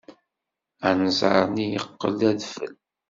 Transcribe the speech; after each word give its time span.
Anẓar-nni 0.87 1.65
yeqqel 1.71 2.13
d 2.19 2.21
adfel. 2.29 2.73